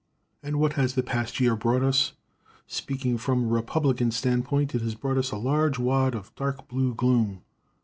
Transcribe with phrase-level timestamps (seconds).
[0.41, 2.13] And what has the past year brought us?
[2.65, 6.95] Speaking from a Republican standpoint, it has brought us a large wad of dark blue
[6.95, 7.43] gloom.